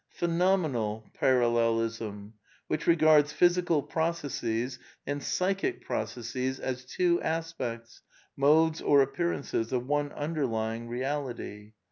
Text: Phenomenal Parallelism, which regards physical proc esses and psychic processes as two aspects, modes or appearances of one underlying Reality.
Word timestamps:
Phenomenal 0.09 1.11
Parallelism, 1.13 2.33
which 2.65 2.87
regards 2.87 3.31
physical 3.33 3.83
proc 3.83 4.25
esses 4.25 4.79
and 5.05 5.21
psychic 5.21 5.85
processes 5.85 6.59
as 6.59 6.83
two 6.85 7.21
aspects, 7.21 8.01
modes 8.35 8.81
or 8.81 9.03
appearances 9.03 9.71
of 9.71 9.85
one 9.85 10.11
underlying 10.13 10.87
Reality. 10.87 11.73